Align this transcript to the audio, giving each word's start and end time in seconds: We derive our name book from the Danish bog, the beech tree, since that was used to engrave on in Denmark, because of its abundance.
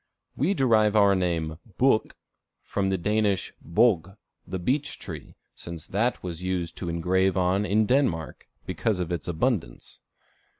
We 0.35 0.55
derive 0.55 0.95
our 0.95 1.13
name 1.13 1.59
book 1.77 2.15
from 2.63 2.89
the 2.89 2.97
Danish 2.97 3.53
bog, 3.61 4.17
the 4.47 4.57
beech 4.57 4.97
tree, 4.97 5.35
since 5.53 5.85
that 5.85 6.23
was 6.23 6.41
used 6.41 6.75
to 6.77 6.89
engrave 6.89 7.37
on 7.37 7.67
in 7.67 7.85
Denmark, 7.85 8.47
because 8.65 8.99
of 8.99 9.11
its 9.11 9.27
abundance. 9.27 9.99